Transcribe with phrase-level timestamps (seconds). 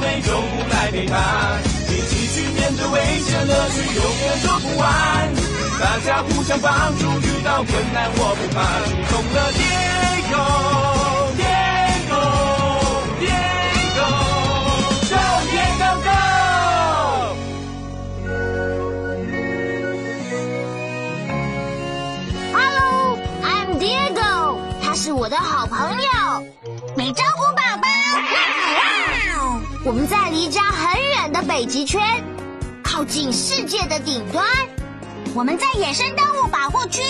[0.00, 1.62] 美洲虎来陪伴。
[1.88, 5.32] 一起去面对危险，乐趣永远说不完。
[5.78, 9.62] 大家互相帮助，遇到困难我不怕，出动了也
[10.32, 10.34] 有
[29.94, 32.02] 我们在离家很远的北极圈，
[32.82, 34.44] 靠近世界的顶端。
[35.36, 37.00] 我们在野生动物保护区，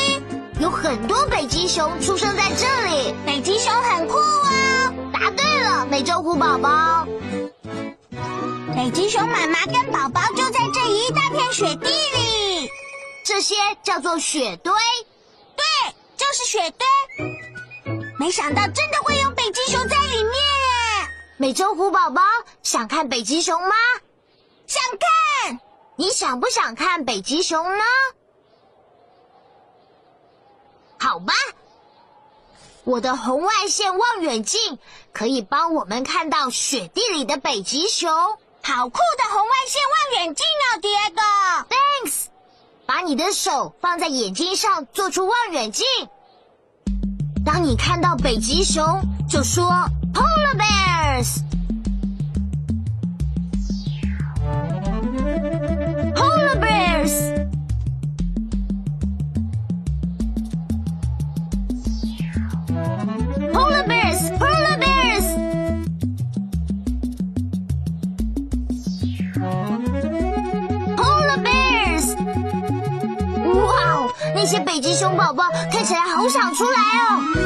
[0.61, 3.15] 有很多北极熊出生在这里。
[3.25, 4.93] 北极熊很酷哦。
[5.15, 7.09] 答对了，美洲虎宝宝。
[8.77, 12.69] 北极熊妈妈跟宝宝就在这一大片雪地里，
[13.25, 14.71] 这些叫做雪堆。
[15.57, 15.65] 对，
[16.19, 17.97] 就是雪堆。
[18.19, 21.09] 没想到真的会有北极熊在里面耶！
[21.39, 22.23] 美洲虎宝宝
[22.65, 23.75] 想看北极熊吗？
[24.67, 25.61] 想看。
[25.97, 27.85] 你想不想看北极熊呢？
[30.99, 31.35] 好吧，
[32.83, 34.79] 我的红外线望远镜
[35.13, 38.11] 可以帮我们看到雪地里的北极熊。
[38.63, 41.21] 好酷的红外线望远镜哦，迪哥
[41.77, 42.25] ！Thanks。
[42.87, 45.87] 把你的手放在眼睛上，做出望远镜。
[47.45, 49.67] 当你看到北极熊，就说
[50.15, 51.41] “polar bears”。
[57.05, 57.35] Polar bears。
[63.53, 65.27] Polar bears, polar bears.
[70.97, 72.07] Polar bears.
[73.45, 77.44] 哇哦，那些北极熊宝宝看起来好想出来哦。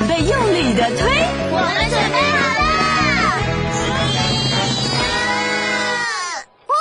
[0.00, 1.04] 准备用力的推，
[1.52, 2.64] 我们准备好了。
[6.68, 6.72] 哦，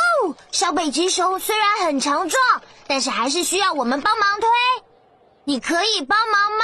[0.54, 2.42] 小北极熊虽然很强壮，
[2.88, 4.48] 但是还是需要我们帮忙推。
[5.44, 6.64] 你可以帮忙吗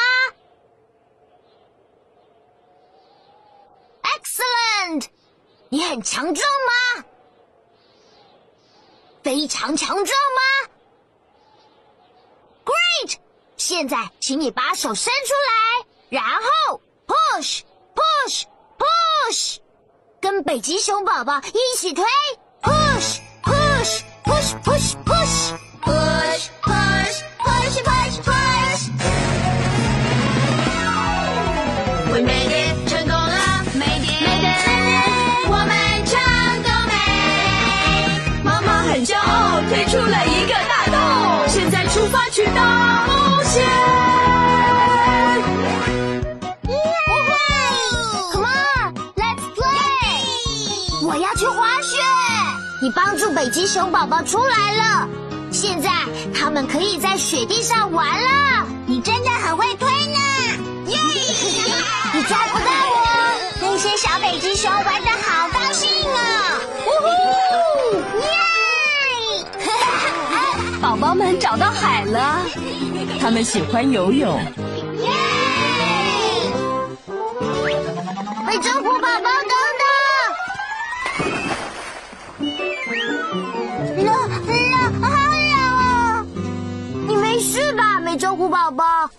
[4.04, 5.08] ？Excellent！
[5.68, 6.48] 你很强壮
[6.96, 7.04] 吗？
[9.24, 10.70] 非常强壮吗
[12.64, 13.18] ？Great！
[13.58, 17.60] 现在请你把手伸出来，然后 push
[17.94, 18.46] push
[18.80, 19.58] push，
[20.22, 22.06] 跟北极熊宝宝一起推
[22.62, 25.52] push push push push push
[25.84, 28.88] push push push push push。
[32.14, 33.36] We made it，成功了
[33.74, 36.16] ，made it，made it，我们成
[36.64, 38.42] 功没？
[38.42, 40.96] 妈妈很骄傲，推出了一个大洞。
[41.50, 43.95] 现在出发去大冒险。
[52.86, 55.10] 你帮助北极熊宝宝出来了，
[55.52, 55.90] 现在
[56.32, 58.68] 他们可以在雪地上玩了。
[58.86, 60.20] 你真的很会推呢！
[60.86, 60.96] 耶！
[62.14, 63.02] 你抓不到我。
[63.60, 66.62] 那些小北极熊玩的好高兴啊！
[66.86, 67.96] 呜呼！
[68.20, 68.30] 耶！
[70.80, 72.46] 宝宝们找到海了，
[73.20, 74.38] 他们喜欢游泳。
[75.02, 75.10] 耶！
[88.46, 89.10] 虎宝宝？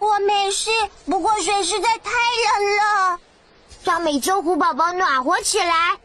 [0.00, 0.70] 我没没事，
[1.06, 3.18] 不过水实在太冷了。
[3.84, 5.98] 让美洲虎宝宝暖和起来，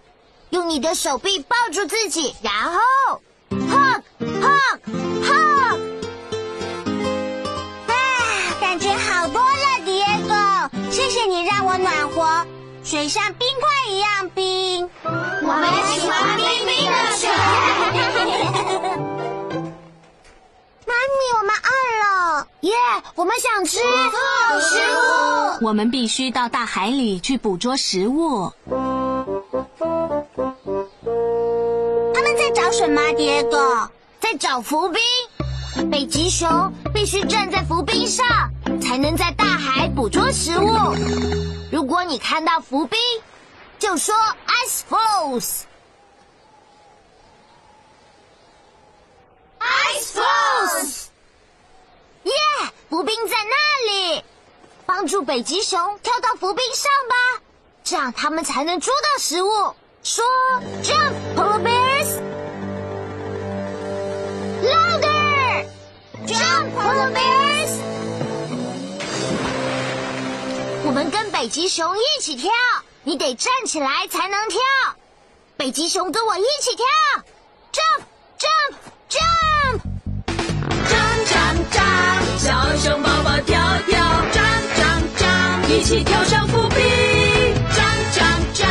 [0.49, 2.79] 用你的手臂抱住自己，然后
[3.49, 4.79] hug hug
[5.23, 5.79] hug。
[7.87, 7.93] 啊，
[8.59, 12.45] 感觉好多了，迪耶哥，谢谢你让我暖和，
[12.83, 14.89] 水像冰块一样冰。
[15.03, 17.29] 我们喜欢冰冰的水。
[20.91, 21.69] 妈咪，我们饿
[22.03, 22.73] 了，耶！
[23.15, 25.65] 我们想吃食物。
[25.65, 28.51] 我们必须到大海里去捕捉食物。
[32.13, 33.89] 他们在找什么，爹哥？
[34.19, 35.01] 在找浮冰。
[35.89, 38.27] 北极熊必须站在浮冰上，
[38.81, 40.67] 才能在大海捕捉食物。
[41.71, 42.99] 如果你看到浮冰，
[43.79, 44.13] 就说
[44.45, 45.61] ice floes。
[49.59, 50.40] Ice floes，耶！
[52.91, 53.55] 浮冰在那
[53.89, 54.23] 里，
[54.85, 57.41] 帮助北极熊跳到浮冰上吧，
[57.85, 59.49] 这样它们才能捉到食物。
[60.03, 60.25] 说
[60.83, 62.19] ，Jump, polar bears!
[64.61, 65.65] Louder!
[66.27, 67.79] Jump, polar bears!
[70.83, 72.51] 我们跟北极熊一起跳，
[73.03, 74.59] 你得站起来才能跳。
[75.55, 76.85] 北极熊跟我一起跳
[77.71, 78.03] ，jump,
[78.37, 78.75] jump,
[79.07, 79.79] jump,
[80.89, 81.31] jump,
[81.71, 81.80] jump
[82.81, 83.99] 熊宝宝跳跳，
[84.31, 84.43] 张
[84.75, 86.79] 张张，一起跳上浮冰。
[87.69, 87.85] 张
[88.15, 88.67] 张张，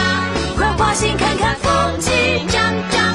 [0.57, 2.11] 快滑行看看风景。
[2.49, 2.61] 张
[2.91, 3.10] 张，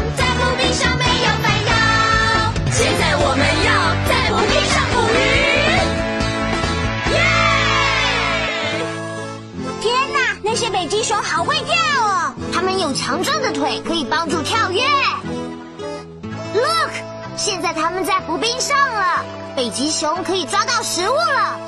[17.75, 21.59] 现在它们在湖冰上了，北极熊可以抓到食物了。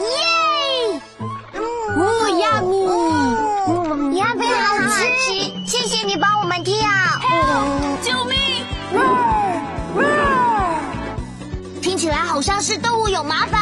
[0.00, 1.00] 耶！
[1.98, 2.86] 哦，亚米，
[4.18, 5.04] 亚米好好吃，
[5.66, 6.74] 谢谢你帮我们跳。
[8.02, 8.64] 救命！
[11.82, 13.55] 听起来好像是动物有麻烦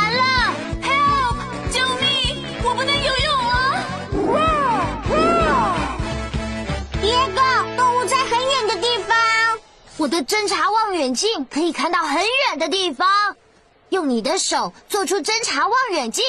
[10.05, 13.09] 我的侦察望远镜可以看到很远的地方。
[13.89, 16.23] 用你的手做出侦察望远镜，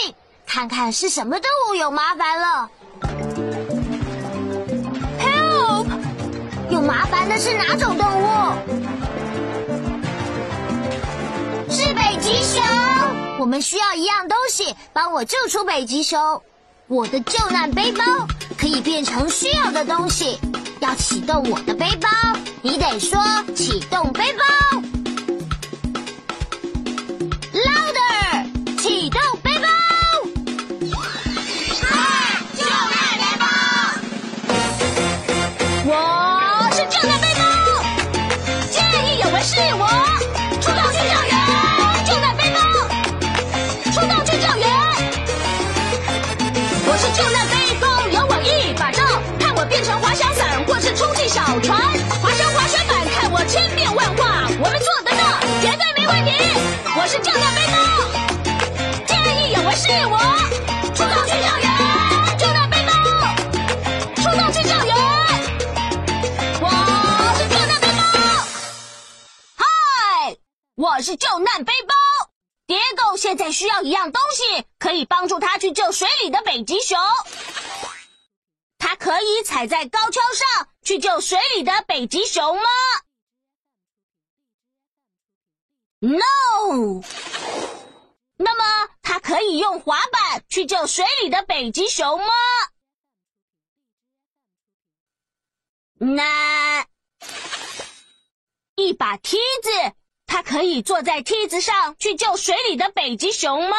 [0.47, 2.69] 看看是什么动物有麻烦了。
[5.19, 5.87] Help！
[6.69, 8.27] 有麻烦的是哪种动物？
[11.69, 12.63] 是北极熊。
[13.41, 16.41] 我们需要一样东西帮我救出北极熊。
[16.87, 18.05] 我的救难背包
[18.57, 20.39] 可以变成需要的东西。
[20.79, 22.07] 要启动我的背包，
[22.65, 23.19] 你得说
[23.53, 24.84] 启动背包。
[70.95, 71.93] 我是救难背包。
[72.67, 76.97] 蝶狗现在需要一样东西，可以帮助他去救水里的北极熊。
[78.77, 82.69] 它可以踩在高跷上去救水里的北极熊吗
[85.99, 87.01] ？No。
[88.37, 88.63] 那么，
[89.01, 92.33] 它可以用滑板去救水里的北极熊吗？
[95.97, 96.87] 那
[98.75, 99.69] 一把梯子，
[100.25, 103.77] 他可以坐在梯子上去救水里的北极熊吗？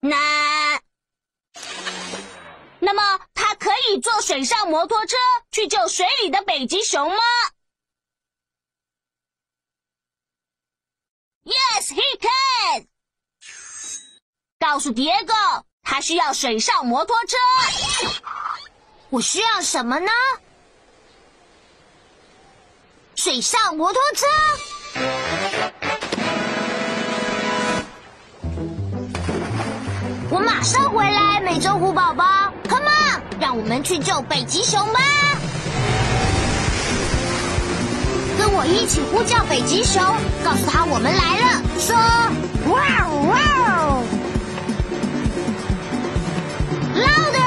[0.00, 0.82] 那
[2.80, 5.16] 那么他可以坐水上摩托车
[5.52, 7.22] 去救水里的北极熊吗
[11.44, 12.88] ？Yes, he can。
[14.58, 15.34] 告诉蝶狗，
[15.82, 17.36] 他需要水上摩托车。
[19.10, 20.10] 我需要什么呢？
[23.24, 24.26] 水上摩托车。
[30.28, 34.98] 我马上回来，美洲虎宝宝，Come on，让我们去救北极熊吧！
[38.36, 40.02] 跟我一起呼叫北极熊，
[40.42, 41.94] 告诉他我们来了，说
[42.72, 43.38] 哇哇
[46.96, 47.41] loud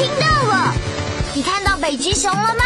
[0.00, 0.74] 听到了，
[1.34, 2.64] 你看到北极熊了吗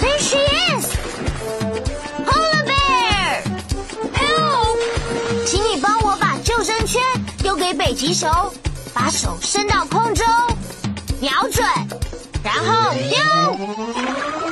[0.00, 0.38] ？There she
[0.74, 2.64] is，Polar
[4.16, 4.76] bear，help，
[5.46, 7.00] 请你帮我把救生圈
[7.38, 8.28] 丢给北极熊，
[8.92, 10.26] 把手伸到空中，
[11.20, 11.64] 瞄准，
[12.42, 13.16] 然后丢，
[13.54, 14.45] 丢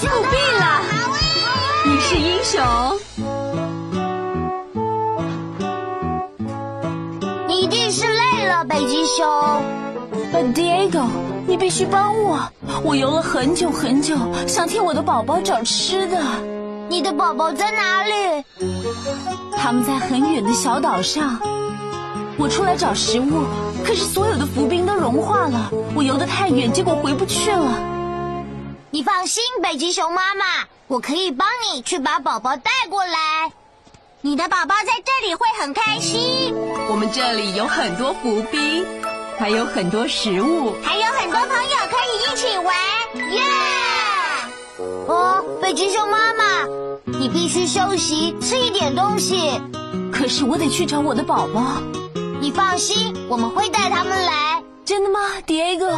[0.00, 0.80] 救不必了，
[1.84, 2.62] 你是英雄。
[7.48, 9.26] 你一定是累了，北极熊。
[10.32, 11.04] 但 Diego，
[11.48, 12.38] 你必须帮我，
[12.84, 16.20] 我游了很久很久，想替我的宝宝找吃的。
[16.88, 18.44] 你的宝宝在哪里？
[19.56, 21.40] 他们在很远的小岛上。
[22.36, 23.42] 我出来找食物，
[23.84, 25.72] 可是所有的浮冰都融化了。
[25.96, 27.97] 我游得太远，结果回不去了。
[28.98, 30.44] 你放心，北极熊妈妈，
[30.88, 33.52] 我可以帮你去把宝宝带过来。
[34.22, 36.52] 你的宝宝在这里会很开心，
[36.90, 38.84] 我们这里有很多浮冰，
[39.38, 40.74] 还有很多食物。
[40.82, 42.74] 还有很多朋友可以一起玩，
[43.30, 43.40] 耶！
[45.06, 46.66] 哦，北极熊妈妈，
[47.04, 49.60] 你必须休息，吃一点东西。
[50.12, 51.74] 可是我得去找我的宝宝。
[52.40, 54.60] 你放心，我们会带他们来。
[54.84, 55.96] 真的吗，Diego？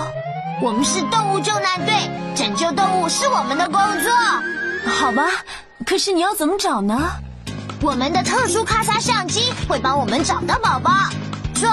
[0.62, 1.95] 我们是动物救难队，
[2.37, 4.12] 拯救动物是我们的工作。
[4.93, 5.25] 好吧，
[5.87, 7.11] 可是你要怎么找呢？
[7.81, 10.90] 我们的特殊咔嚓相机会帮我们找到宝宝。
[11.55, 11.71] 说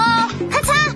[0.50, 0.87] 咔嚓，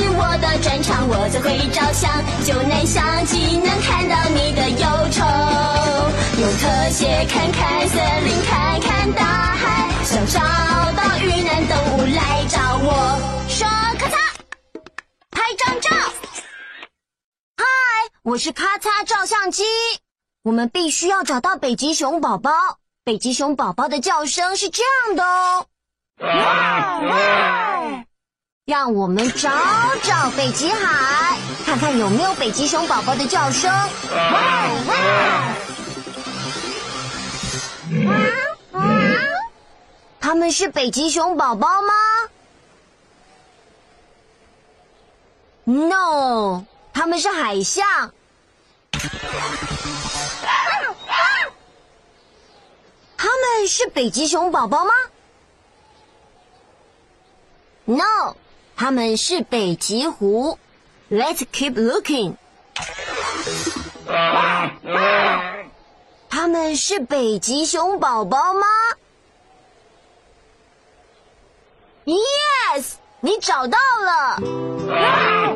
[0.00, 2.10] 是我的专长，我最会照相。
[2.42, 5.20] 就能相机能看到你的忧愁，
[6.40, 10.40] 用特写看看森林，看看大海，想找
[10.96, 12.88] 到遇难动物来找我。
[13.46, 14.16] 说咔嚓，
[15.30, 15.90] 拍张照。
[17.58, 17.64] 嗨，
[18.22, 19.64] 我是咔嚓照相机。
[20.42, 22.50] 我们必须要找到北极熊宝宝。
[23.04, 25.66] 北极熊宝宝的叫声是这样的哦。
[28.70, 29.50] 让我们找
[30.04, 31.36] 找北极海，
[31.66, 33.68] 看看有没有北极熊宝宝的叫声。
[40.20, 41.94] 他们是北极熊宝宝吗
[45.64, 48.12] ？No，他们是海象。
[53.16, 54.92] 他们是北极熊宝宝吗
[57.84, 58.36] ？No，
[58.80, 60.58] 他们是北极狐。
[61.10, 62.36] Let's keep looking。
[66.30, 68.66] 他们是北极熊宝宝吗
[72.06, 74.40] ？Yes，你找到了。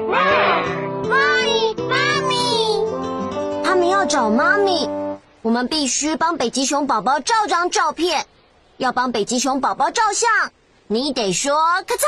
[0.04, 4.86] 妈咪，妈咪，他们要找妈咪。
[5.40, 8.26] 我们必须帮北极熊宝宝照张照片。
[8.76, 10.52] 要帮北极熊宝宝照相，
[10.88, 11.54] 你得说
[11.86, 12.04] 咔嚓。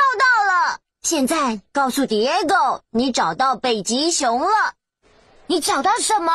[0.00, 0.78] 照到了。
[1.02, 4.46] 现在告诉 Diego，你找到北极熊了。
[5.46, 6.32] 你找到什么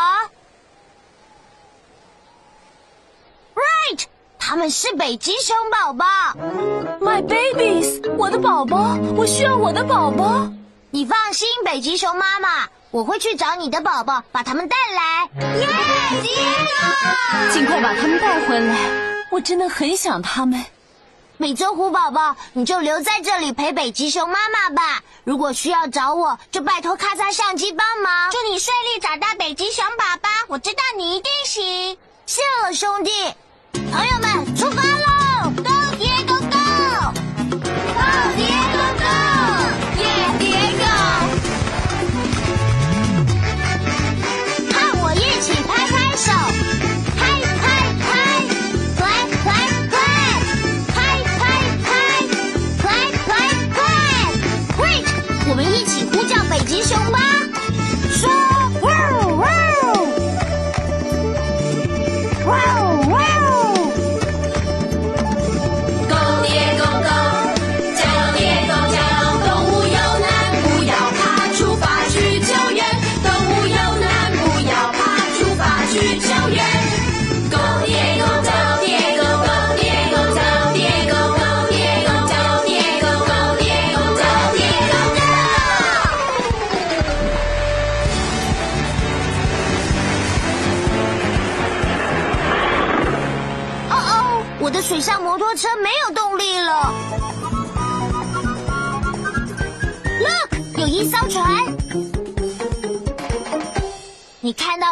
[3.56, 4.04] ？Right，
[4.38, 6.06] 他们是北极熊宝宝。
[7.00, 10.52] My babies，我的宝宝，我需要我的宝宝。
[10.92, 15.30] 你放心，北极熊妈妈，我会去找你的宝宝，把他们带来。
[15.58, 15.68] 耶
[16.22, 17.54] ，Diego！
[17.54, 20.64] 尽快把他们带回来，我真的很想他们。
[21.38, 25.04] 美洲虎宝宝，你就留在这里陪北极熊妈妈吧。
[25.24, 28.32] 如果需要找我，就拜托咔嚓相机帮忙。
[28.32, 31.98] 祝你顺利找到北极熊宝宝，我知道你一定行。
[32.26, 33.12] 谢了，兄弟。
[33.92, 35.15] 朋友们，出发喽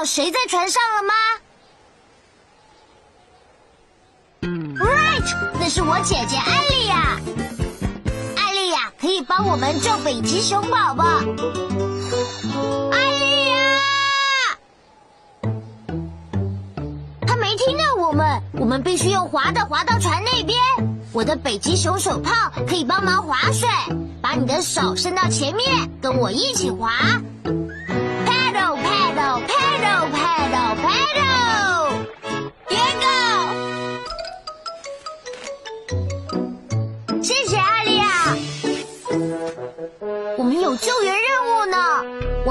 [0.05, 1.13] 谁在船上了吗
[4.83, 7.17] ？Right，那是我姐姐艾丽亚。
[8.36, 11.03] 艾丽亚可以帮我们救北极熊宝宝。
[12.91, 13.55] 艾丽亚，
[17.25, 20.60] 她没听到我们，我们必须用滑的滑到船那边。
[21.13, 23.69] 我的北极熊手套可以帮忙划水，
[24.22, 26.91] 把你的手伸到前面，跟我一起划。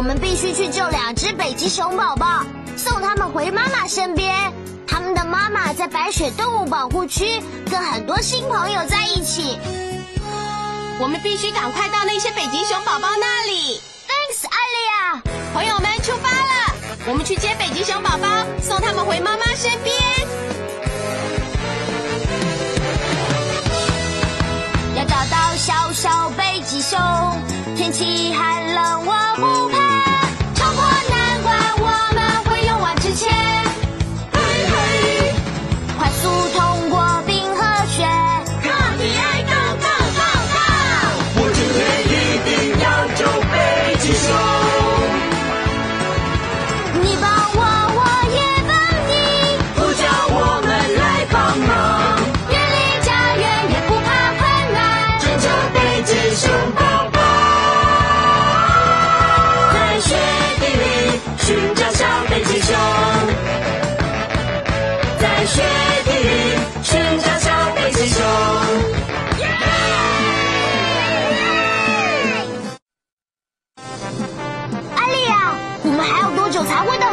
[0.03, 2.45] 们必须去救两只北极熊宝宝，
[2.77, 4.53] 送他们回妈妈身边。
[4.87, 7.41] 他们的妈妈在白雪动物保护区
[7.71, 9.59] 跟很多新朋友在一起。
[11.01, 13.81] 我们必须赶快到那些北极熊宝宝那里。
[14.09, 15.23] Thanks，艾丽亚。
[15.55, 16.75] 朋友们，出发了！
[17.07, 18.27] 我们去接北极熊宝宝，
[18.61, 20.52] 送他们回妈妈身边。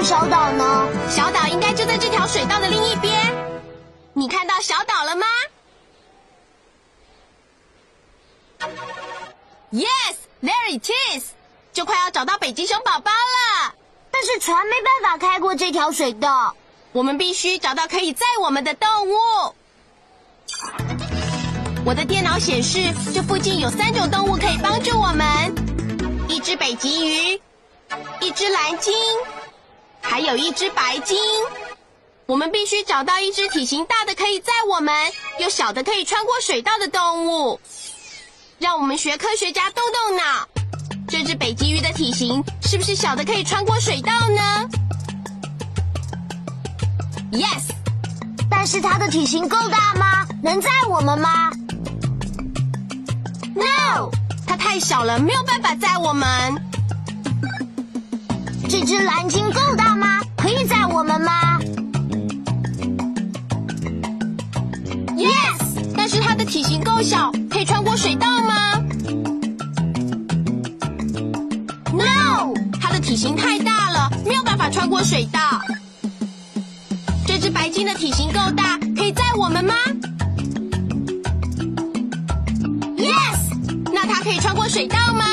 [0.04, 0.88] 小岛呢？
[1.10, 3.14] 小岛应该就在这条水道的另一边。
[4.14, 5.26] 你看到小岛了吗
[9.72, 11.32] ？Yes, there it is。
[11.72, 13.74] 就快要找到北极熊宝宝了。
[14.12, 16.56] 但是船没办法开过这条水道。
[16.92, 19.56] 我们必须找到可以载我们的动物。
[21.86, 25.54] 我的电脑显示，这附近有三种动物可以帮助我们：
[26.28, 27.42] 一只北极鱼，
[28.22, 28.94] 一只蓝鲸，
[30.02, 31.18] 还有一只白鲸。
[32.26, 34.94] 我们必须找到一只体型大的可以载我们，
[35.40, 37.60] 又小的可以穿过水道的动物。
[38.60, 40.48] 让我们学科学家动动脑，
[41.08, 44.70] 这只北极鱼的体型是不是小的可以穿过水道呢
[47.32, 47.72] ？Yes。
[48.52, 50.28] 但是它的体型够大吗？
[50.44, 51.50] 能载我们吗
[53.56, 54.12] ？No。
[54.46, 56.69] 它太小了，没有办法载我们。
[58.70, 60.22] 这只蓝鲸够大吗？
[60.38, 61.60] 可以载我们吗
[65.18, 68.54] Yes，但是它的体型够小，可以穿过水道吗
[71.92, 72.54] ？No。
[72.80, 75.40] 它的体型太大了，没有办法穿过水道。
[77.26, 79.74] 这只白鲸的体型够大，可以载我们吗
[82.98, 83.92] Yes。
[83.92, 85.26] 那它可以穿过水道吗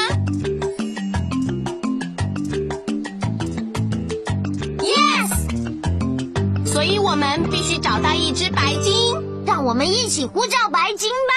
[7.16, 9.44] 们必须找到一只白鲸。
[9.46, 11.34] 让我们一起呼叫白鲸吧，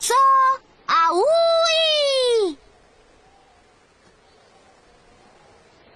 [0.00, 0.16] 说
[0.86, 1.22] 啊呜
[2.42, 2.56] 咦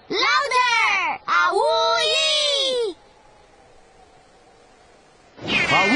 [0.09, 2.95] ，louder 啊呜咦。
[5.43, 5.89] 啊呜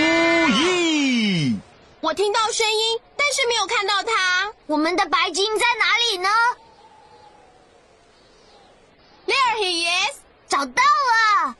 [0.49, 1.59] 咦！
[2.01, 4.53] 我听到声音，但是没有看到它。
[4.67, 6.29] 我们的白鲸在哪里呢
[9.27, 11.55] There he is，找到了。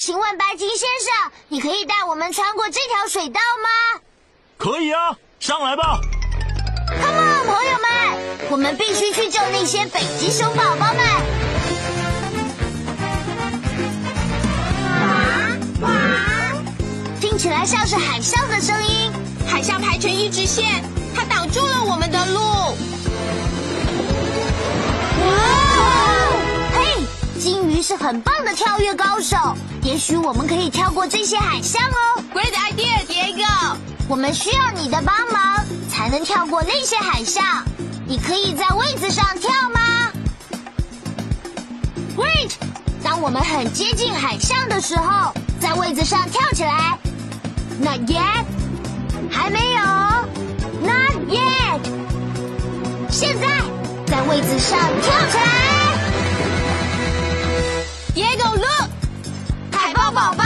[0.00, 4.00] 请问白鲸先生，你可以带我们穿过这条水道吗
[4.56, 6.00] 可以啊，上来吧。
[6.88, 11.04] ？Come on，朋友们，我们必须去救那些北极熊宝宝们。
[17.20, 19.12] 听起来像是海啸的声音。
[19.46, 20.82] 海象排成一直线，
[21.14, 22.40] 它挡住了我们的路。
[27.80, 29.38] 鱼是很棒的跳跃高手，
[29.84, 32.22] 也许我们可以跳过这些海象哦。
[32.34, 33.74] Great idea, Diego。
[34.06, 37.42] 我们需要你的帮忙，才能跳过那些海象。
[38.06, 40.12] 你可以在位子上跳吗
[42.18, 42.52] ？Great！
[43.02, 46.98] 当我们很接近海象的时候，在位子上跳起来。
[47.80, 48.44] Not yet，
[49.30, 49.80] 还没有
[50.82, 51.80] ，Not yet。
[53.08, 53.46] 现在
[54.06, 55.79] 在位子上跳起来
[60.10, 60.44] 宝宝。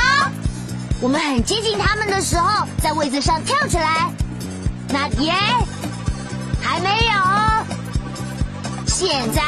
[1.01, 4.11] 我们很接近他们的时候，在位子上跳起来
[4.89, 5.35] 那耶
[6.63, 7.13] 还没有。
[8.87, 9.43] 现在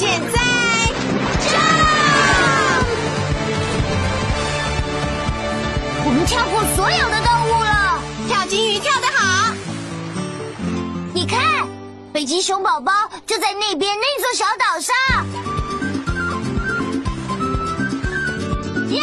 [0.00, 0.38] 现在
[1.42, 1.60] 跳
[6.06, 9.52] 我们跳过所有的动物了，跳金鱼跳得好。
[11.12, 11.68] 你看，
[12.14, 12.90] 北极熊宝宝
[13.26, 14.96] 就在那边那座小岛上。
[18.88, 19.02] 耶！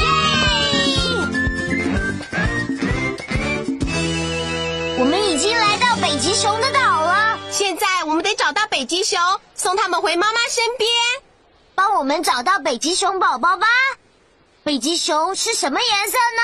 [4.98, 7.38] 我们已经来到北极熊的岛了。
[7.52, 9.20] 现在我们得找到北极熊，
[9.58, 10.89] 送他们回妈妈身边。
[11.76, 13.67] 帮我们找到北极熊宝宝吧。
[14.63, 16.41] 北极熊是什么颜色呢？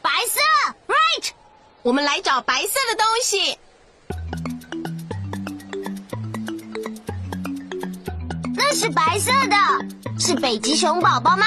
[0.00, 0.40] 白色
[0.88, 1.30] ，right。
[1.82, 3.58] 我们来找白色的东西。
[8.54, 9.56] 那是白色的，
[10.18, 11.46] 是北极熊宝宝吗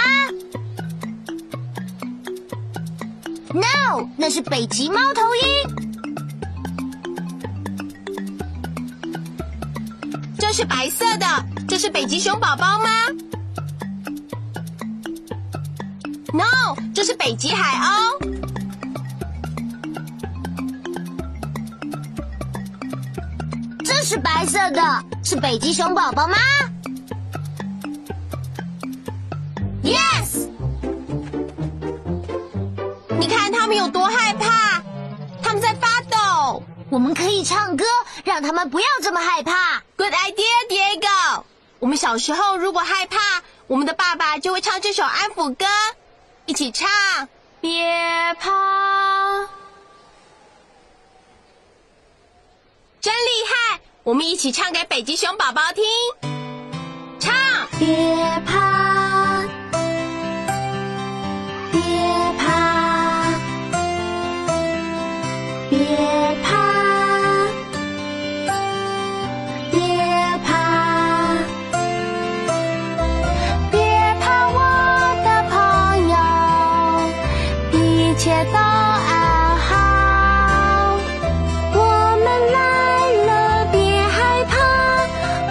[3.54, 5.85] ？No，那是北极猫头鹰。
[10.48, 11.26] 这是白色的，
[11.68, 12.88] 这是北极熊宝宝吗
[16.32, 17.90] ？No，这是北极海鸥。
[23.84, 26.38] 这是白色的，是北极熊宝宝吗
[29.84, 30.48] ？Yes。
[33.20, 34.82] 你看他们有多害怕，
[35.42, 36.64] 他们在发抖。
[36.92, 37.84] 我们可以唱歌，
[38.36, 39.82] 让他们不要这么害怕。
[39.96, 41.44] Good idea, Diego。
[41.80, 45.66] 我们小时候如果害怕，我们的爸爸就会唱这首安抚歌，
[46.46, 46.90] 一起唱。
[47.62, 48.52] 别怕，
[53.00, 53.80] 真厉害！
[54.04, 55.86] 我们一起唱给北极熊宝宝听。
[57.18, 57.34] 唱，
[57.80, 57.88] 别
[58.46, 58.75] 怕，
[78.26, 80.98] 一切都安好。
[81.74, 81.78] 我
[82.24, 82.58] 们来
[83.28, 83.32] 了，
[83.72, 84.58] 别害怕，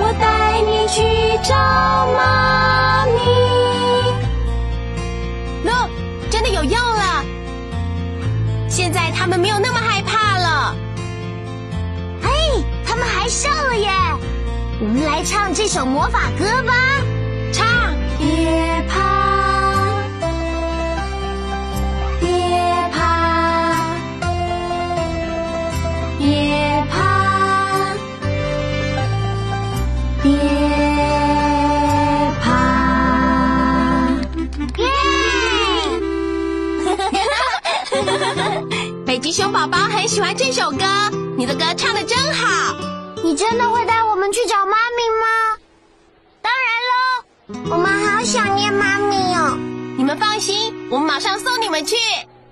[0.03, 1.55] 我带你去找
[2.17, 3.17] 妈咪。
[5.71, 5.89] Look，
[6.29, 7.25] 真的有用了。
[8.69, 10.75] 现在他们没有那么害怕了。
[12.21, 12.29] 嘿，
[12.85, 13.89] 他们还笑了耶！
[14.81, 16.75] 我们来唱这首魔法歌吧。
[39.35, 40.87] 熊宝宝很喜欢这首歌，
[41.37, 42.77] 你的歌唱的真好。
[43.25, 45.59] 你真的会带我们去找妈咪吗？
[46.41, 49.59] 当然喽，我们好想念妈咪哦。
[49.99, 51.97] 你们放心，我们马上送你们去。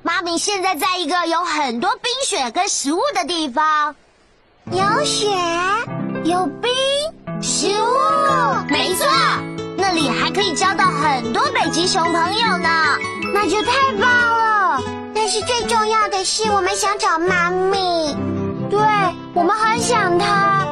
[0.02, 3.94] 妈咪现在在一个有很多冰雪跟食物的地方，
[4.72, 5.28] 有雪，
[6.24, 6.72] 有冰，
[7.40, 9.06] 食物，没错，
[9.76, 12.98] 那里还可以交到很多北极熊朋友呢，
[13.32, 14.80] 那就太棒了。
[15.14, 18.16] 但是最重要的是，我们想找妈咪，
[18.70, 18.80] 对
[19.34, 20.66] 我们很想她。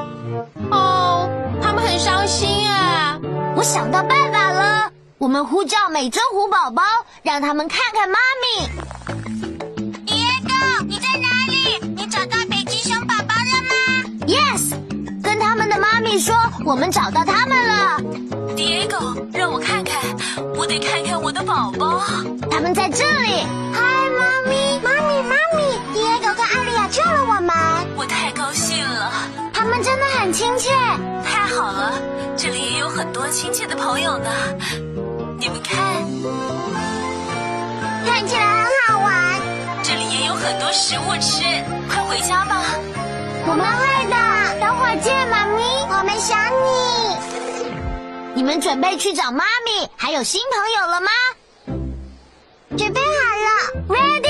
[0.71, 1.29] 哦，
[1.63, 3.19] 他们很伤心啊。
[3.57, 6.83] 我想到办法了，我们呼叫美洲虎宝宝，
[7.23, 8.69] 让他们看看妈咪。
[16.11, 18.01] 们的妈咪说，我们找到他们了。
[18.57, 19.97] Diego，让我看看，
[20.57, 22.03] 我得看看我的宝宝。
[22.51, 23.47] 他们在这里。
[23.73, 23.81] 嗨，
[24.19, 25.63] 妈咪，妈咪，妈咪
[25.95, 27.55] ，Diego 跟艾丽亚救了我们，
[27.97, 29.13] 我太高兴了，
[29.53, 30.71] 他们真的很亲切。
[31.25, 31.93] 太好了，
[32.37, 34.31] 这里也有很多亲切的朋友呢。
[35.39, 35.79] 你们看，
[38.05, 39.15] 看起来很好玩。
[39.83, 41.45] 这里也有很多食物吃，
[41.89, 42.63] 快回家吧。
[43.47, 44.60] 我们会的，
[44.91, 47.15] 再见，妈咪，我们想你。
[48.35, 51.11] 你们准备去找妈咪还有新朋友了吗？
[52.77, 53.07] 准备好
[53.47, 53.49] 了
[53.89, 54.30] ，Ready。